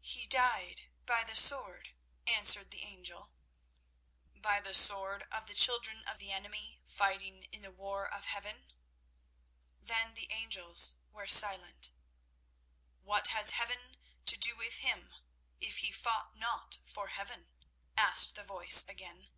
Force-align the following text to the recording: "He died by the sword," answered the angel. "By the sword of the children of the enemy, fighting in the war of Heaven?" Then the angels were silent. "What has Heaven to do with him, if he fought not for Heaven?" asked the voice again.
"He 0.00 0.26
died 0.26 0.88
by 1.04 1.22
the 1.22 1.36
sword," 1.36 1.90
answered 2.26 2.70
the 2.70 2.82
angel. 2.82 3.32
"By 4.34 4.58
the 4.58 4.72
sword 4.72 5.24
of 5.30 5.44
the 5.44 5.52
children 5.54 6.02
of 6.08 6.16
the 6.16 6.32
enemy, 6.32 6.80
fighting 6.86 7.42
in 7.52 7.60
the 7.60 7.70
war 7.72 8.08
of 8.08 8.24
Heaven?" 8.24 8.72
Then 9.78 10.14
the 10.14 10.32
angels 10.32 10.94
were 11.10 11.26
silent. 11.26 11.90
"What 13.02 13.26
has 13.26 13.50
Heaven 13.50 13.98
to 14.24 14.38
do 14.38 14.56
with 14.56 14.76
him, 14.78 15.14
if 15.60 15.76
he 15.80 15.92
fought 15.92 16.34
not 16.34 16.78
for 16.86 17.08
Heaven?" 17.08 17.50
asked 17.98 18.34
the 18.34 18.44
voice 18.44 18.82
again. 18.88 19.28